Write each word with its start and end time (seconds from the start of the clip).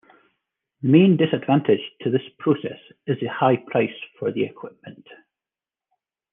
The 0.81 0.87
main 0.89 1.15
disadvantage 1.15 1.91
to 2.01 2.09
this 2.09 2.27
process 2.39 2.79
is 3.05 3.19
the 3.19 3.27
high 3.27 3.57
price 3.67 3.93
for 4.17 4.31
the 4.31 4.45
equipment. 4.45 5.05